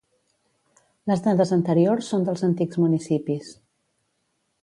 [1.11, 3.51] Les dades anteriors són dels antics municipis.